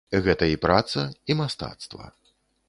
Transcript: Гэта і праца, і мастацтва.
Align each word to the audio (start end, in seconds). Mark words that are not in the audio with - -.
Гэта 0.27 0.45
і 0.51 0.55
праца, 0.63 1.03
і 1.33 1.35
мастацтва. 1.43 2.11